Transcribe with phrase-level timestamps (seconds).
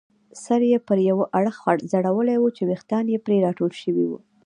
[0.43, 1.57] سر یې پر یوه اړخ
[1.91, 4.17] ځړولی وو چې ویښتان یې پرې راټول شوي وو.